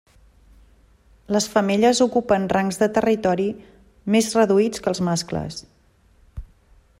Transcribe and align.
Les 1.35 1.47
femelles 1.55 2.01
ocupen 2.05 2.47
rangs 2.57 2.81
de 2.85 2.87
territori 2.95 3.45
més 4.17 4.31
reduïts 4.41 4.85
que 4.87 4.93
els 4.95 5.03
mascles. 5.11 5.61